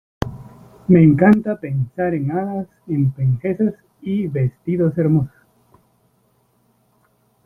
[0.87, 5.31] Me encanta pensar en hadas, en princesas y vestidos hermosos.